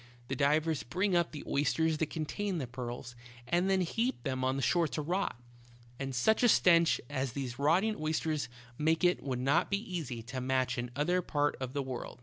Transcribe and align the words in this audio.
The 0.29 0.35
divers 0.35 0.81
bring 0.81 1.15
up 1.15 1.31
the 1.31 1.43
oysters 1.45 1.97
that 1.99 2.09
contain 2.09 2.57
the 2.57 2.65
pearls, 2.65 3.13
and 3.47 3.69
then 3.69 3.81
heap 3.81 4.23
them 4.23 4.43
on 4.43 4.55
the 4.55 4.63
shore 4.63 4.87
to 4.87 4.99
rot; 5.03 5.39
and 5.99 6.15
such 6.15 6.41
a 6.41 6.49
stench 6.49 6.99
as 7.07 7.33
these 7.33 7.59
rotting 7.59 7.95
oysters 8.01 8.49
make 8.79 9.03
it 9.03 9.21
would 9.21 9.37
not 9.37 9.69
be 9.69 9.77
easy 9.77 10.23
to 10.23 10.41
match 10.41 10.79
in 10.79 10.85
any 10.85 10.93
other 10.95 11.21
part 11.21 11.55
of 11.59 11.73
the 11.73 11.83
world. 11.83 12.19